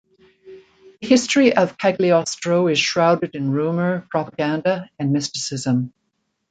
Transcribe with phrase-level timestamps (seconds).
[0.99, 5.93] The history of Cagliostro is shrouded in rumour, propaganda, and mysticism.